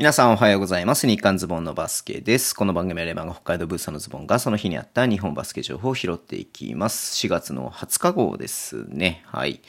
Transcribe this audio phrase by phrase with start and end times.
[0.00, 1.06] 皆さんおはようございます。
[1.06, 2.54] 日刊ズボンのバスケです。
[2.54, 7.14] この番組はレバンが北海道ブースターのズボンがその日にあった日本バスケ情報を拾っていきます。
[7.26, 9.22] 4月の20日号ですね。
[9.26, 9.56] はい。
[9.56, 9.60] い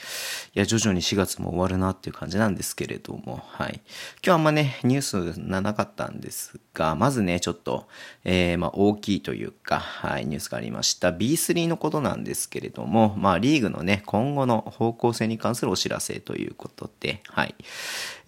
[0.54, 3.82] や、徐々に4月も終わるなっていう感じなんですけれども、はい。
[4.26, 5.02] 今日あんまね、ニュー
[5.34, 7.90] スなかったんですが、まずね、ちょっと、
[8.24, 11.12] えー、まあ大きいというか、はい、ニュースがありました。
[11.12, 17.56] B3 のことなんですけれども、まあリーグのね、今後の方向性に関するお知らせということで、はい。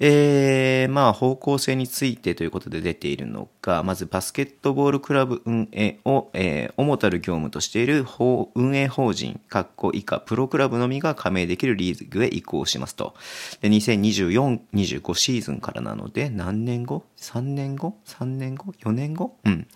[0.02, 3.48] えー、まあ方向性についてということで出ているの
[3.84, 8.06] まずバスケットボールクラブ運営を、えー、主たる業務としている
[8.56, 13.14] 運営法人、括弧以下プロクラブのみが加盟できるリーグへ移行しますと。
[13.62, 19.38] で、2024、25シーズンからなので、何年後 ?3 年後 ?3 年後 ?4 年後？
[19.46, 19.68] うん。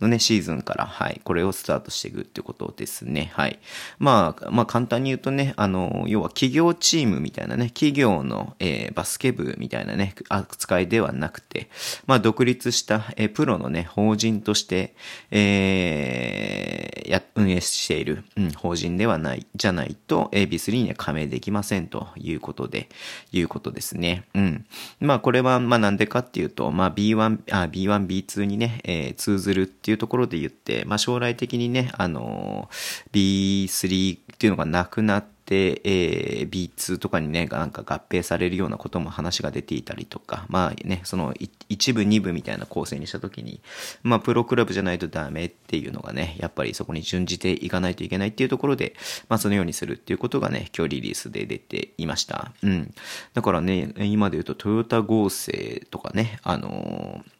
[0.00, 3.30] のね、シーズンから、はい、これをスタートしていくってことですね。
[3.34, 3.58] はい。
[3.98, 11.68] まあ、まあ簡単に言うとね、あの、要は企業チームみたいなね、企業の、えー、バスケ部みたいなね、扱いではなくて、
[12.06, 14.94] まあ、独立した、えプロのね、法人として、
[15.30, 22.88] えー、や、運営している、うん、法人ではない、じゃないと、AB3 には加盟できませんということで、
[23.32, 24.24] いうことですね。
[24.34, 24.66] うん。
[25.00, 41.34] まあ、これは、まあ、なんでかっていうと、まあ、B1、あ、B1、B2 にね、えー、通ずるっていうところで言って、まあ、将来的にね、あのー、B3 っていうのがなくなって、えー、B2 とかにね、なんか合併されるようなことも話が出ていたりとか、まあね、その
[41.68, 43.60] 一部二部みたいな構成にしたときに、
[44.02, 48.94] まあプロクラブじゃないとダメっていうのがね、やっぱりそこに準じていかないといけないっていうところで、
[49.28, 52.52] まあそのようにするっていうことがね、今日リリースで出ていました。
[52.62, 52.94] うん。
[53.34, 57.33] だからね、今で言うとトヨタ合成とかね、あのー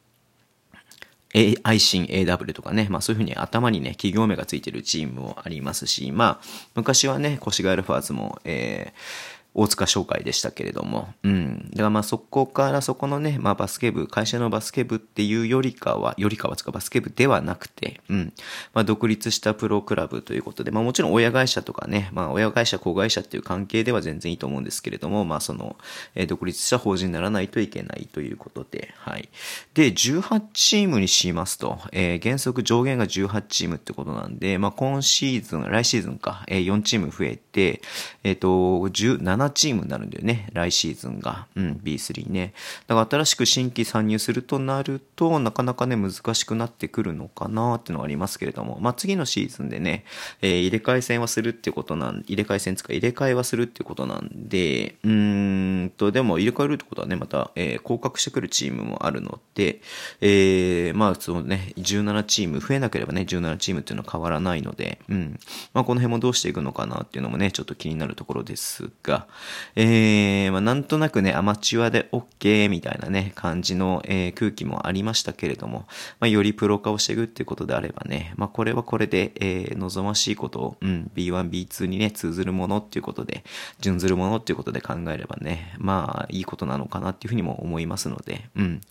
[1.63, 11.69] 愛心 AW とかね、まあそういうふうに頭にね、企業名がついてるチームもありますし、まあ昔はね、越谷アルファーズも、えー大塚商会でしたけれども、うん。
[11.71, 18.33] だからまあそこからそこのね、まあバスケ部、会社のバスケ部っていうよりかは、よりかはつかバスケ部ではなくて、うん。
[18.73, 25.77] まあ独立したプロクラブということで、まあもちろん親会社とかね、まあ親会社、子会社っていう関係では全然いいと思うんですけれども、まあその、
[26.15, 29.29] えー、独立した法人にならないといけないということで、はい。
[29.73, 37.81] で、18チームにしますと、えー、原則上限が18チームってことなんで、まあ今シーズン、来シーズンか、えー、4チーム増えて、
[38.23, 38.49] えっ、ー、と、
[38.89, 40.49] 17 7チームになるんだよね。
[40.53, 41.47] 来シーズンが。
[41.55, 42.53] うん、B3 ね。
[42.87, 50.05] だから新しく新規参入するとなると、なかなかね、難しくなってくるのかなっていうのはありますけれども、まあ次のシーズンでね、
[50.41, 59.81] えー、入れ替え戦はするってことなん、入れ替え戦つか入れ替えはするってことなんで、うーんと、でも入れ替えるってことはね、また、えー、降格してくるチームもあるので、
[60.21, 65.39] えー、まあそのね、17チーム増えなければね、17チームっていうのは変わらないので、うん。
[65.73, 69.27] まあこの辺もどうしていくのかなっていうのもね、ちょっと気になるところですが、
[69.75, 75.85] えー、まあ、なんとなくね、アマチュアで OK みたいなね、感じの、えー、空気もありましたけれども、
[76.19, 83.43] まあ、よりプロ化をしていくっていうことであればね、まあ、これはこれで、えー、望ましいことを、うん、B1、B2 にね、通ずるものっていうことで、
[83.79, 88.81] 準ずるものっていうことで考えればね、まあ、いいことなのかなっていうふうにも思いますので、うん。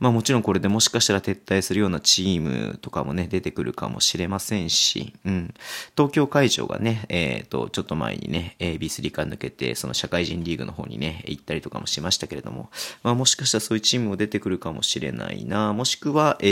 [0.00, 5.54] まあ、もちろんこれでもしかしたら撤退するようなチームとかもね、出てくるかもしれませんし、うん。
[5.96, 12.70] 東京会場がね、えっ、ー、と、ちょっと前にね、B3 から抜けて、その社会人リーグの方にね、行ったりとかもしましたけれども、
[13.02, 16.46] まあもしかしたらそういうチームも出てくるかもしれないな、もしくは、え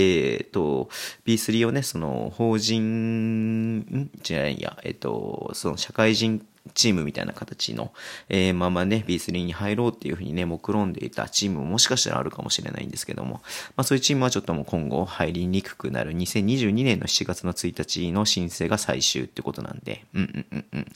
[0.45, 0.91] っ、ー、と、
[1.25, 4.11] B3 をね、その、法人、ん？
[4.23, 6.45] じゃないや、えっ、ー、と、その社会人
[6.75, 7.93] チームみたいな形の、
[8.29, 13.41] えー、ままね、B3 に入ろうっていうふうにね、目論んでいたチームももしかしたらあるかもしれないんですけども、
[13.77, 20.87] まあそういうチームはちょっともう今後入りにくくなる2022年の7月の1日の申請が最終ってことなんで、うんうんうんうん。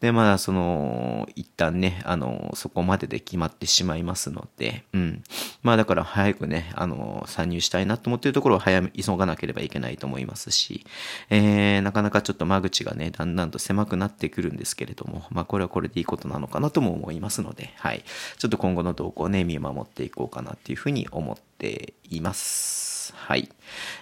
[0.00, 5.22] で、まあその、一旦ね、あの、そこまでで決まってしまいますので、うん。
[5.62, 10.86] まあだから早くね、あの、参入したいなと思っているところは早め、急がなければいけないと思いますし、
[11.30, 18.04] えー、なかなかちょっと間口がね、だんだんと狭くなってくるんですけれどれども、まあこれはこれでいいことなのかなとも思いますので、はい。
[18.38, 23.12] ちょっと今後の動向をね、見守っていこうかなっていうふうに思っています。
[23.14, 23.48] はい。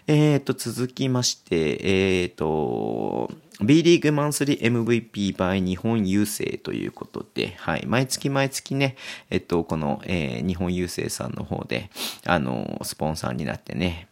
[0.07, 1.79] えーと、続きまして、
[2.23, 3.31] えーと、
[3.61, 7.85] B リーグマンスリー MVP by 日本郵政ということで、はい。
[7.87, 8.97] 毎月毎月ね、
[9.31, 11.91] えっと、この、えー、日本郵政さんの方で、
[12.27, 14.09] あの、スポンサーになってね、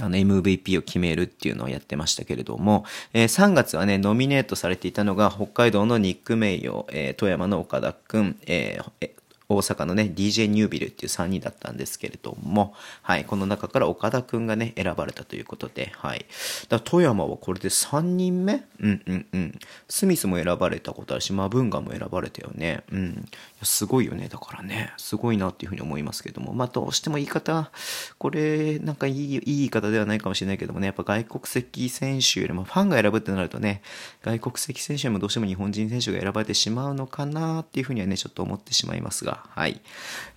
[0.00, 9.10] あの MVP を決めるっていうのをやってましたけれども、えー、3月はね、ノミネートされていたのが北海道のニック・メイヨ、えー、富山の岡田くん、えー、
[9.48, 16.26] 大阪のね、DJ ニュービルっていう3人だったんですけれども、はい、この中から岡田くんがね、選ばれたということで、はい。
[16.68, 18.64] だ富山はこれで3人目？
[18.80, 19.58] うんうんうん。
[19.88, 22.82] スミスも選ばれたことあるし、マブンガも選ばれたよね。
[22.90, 23.28] うん。
[23.62, 24.28] すごいよね。
[24.28, 27.70] だからね、すごいなっていうふうに思いますけども、まあどうしても言い方、
[28.18, 33.82] これ、なんかいい、いい言い方ではないかもしれないけどもね、やっぱ外国籍選手よりもファンが選ぶってなるとね、
[34.22, 39.80] 外国籍選手よりもどうしても日本人選手が選ばれてしまうのかなっていうふうにはね、ちょっと思ってしまいますが、はい。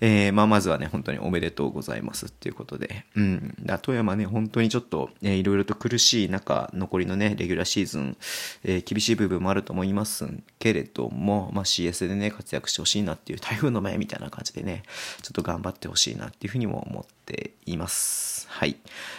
[0.02, 3.56] えー、まあ、まずはね、本当におめでとうございますっていうことで、うん。
[3.62, 8.18] だ富山ね、本当にちょっと、えー、いろいろと苦しい中、残りのね、レギュラーシーズン、
[8.64, 10.28] えー、厳しい部分もあると思います
[10.60, 14.84] けれども、まあ、CS でね、活躍してほしいなっていう台風の前みたいな感じでね、
[15.22, 18.48] ちょっと頑張ってほしいなっていうふうにも思っています。
[18.50, 18.78] はい。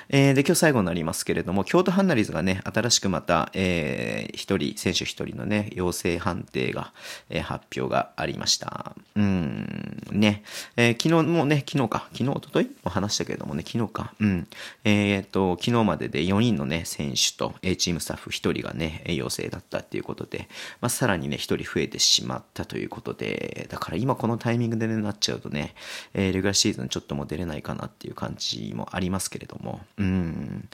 [0.09, 6.93] えー、で、今日最後になりますけれども、京都ハンナリーズがね、新しくまた、えー、一人、選手一人のね、陽性判定が、
[7.29, 8.95] えー、発表がありました。
[9.15, 9.70] うん、
[10.13, 10.43] ね。
[10.77, 14.49] えー、昨日もね、昨日か、昨日、おとといも話したけれどもね、昨日か、うん。
[14.85, 20.49] えー、っと、昨日までで4人のね、選手と、えー、チームスタッフ1人がね、陽性だったっていうことで、
[20.81, 25.75] まあ、さらにね、1人増えてしまったということで、だから今このタイミングでね、なっちゃうとね、
[26.15, 30.69] えー、レギュラーシーズンちょっともう出れないかなっていう感じもありますけれども、うん。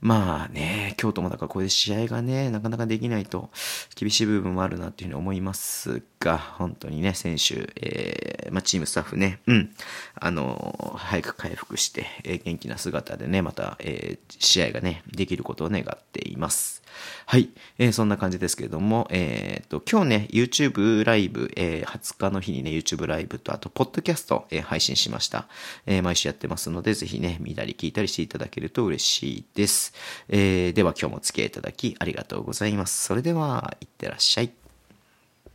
[0.00, 3.50] まあね、京都もだからこれで試合がね、なかなかできないと
[3.96, 9.74] 厳しい部分もあるなっていうふうに思いますが、本当にね、選手、えー、まあチームスタッフね、うん、
[10.14, 16.82] あの、早く回復して、えー、元気な姿でね、また、えー、試合がね、できることを願っています。
[17.26, 25.46] はい、えー、そんな感じですけれども、えー、と、今日ね、YouTube ライブ、えー、20日の日にね、YouTube ライブと、あと、ポッドキャスト、えー、配信しました。
[25.86, 29.92] えー、毎週やってますので、ぜひね、見たり聞いたりしていただけると嬉しいです。
[30.28, 33.04] えー、では今日もお付き合いいただきありがとうございます。
[33.04, 34.67] それでは、いってらっしゃい。